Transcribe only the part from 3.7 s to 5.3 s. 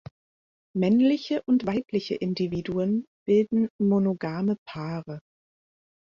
monogame Paare.